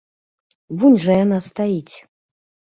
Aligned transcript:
Вунь 0.83 0.97
жа 1.03 1.13
яна 1.23 1.37
стаіць. 1.49 1.95